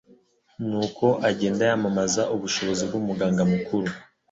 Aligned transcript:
nuko 0.67 1.05
agenda 1.29 1.61
yamamaza 1.69 2.21
ubushobozi 2.35 2.83
bw'Umuganga 2.89 3.41
Mukuru. 3.51 3.89